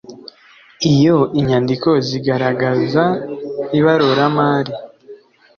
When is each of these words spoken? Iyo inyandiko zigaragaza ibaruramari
Iyo 0.93 1.17
inyandiko 1.39 1.89
zigaragaza 2.07 3.03
ibaruramari 3.79 4.73